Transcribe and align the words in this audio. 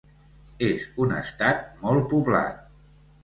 És 0.67 0.85
un 1.03 1.13
estat 1.17 1.61
molt 1.83 2.09
poblat. 2.15 2.65